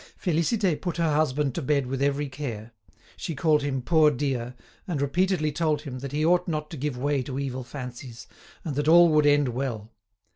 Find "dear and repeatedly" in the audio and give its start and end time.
4.09-5.51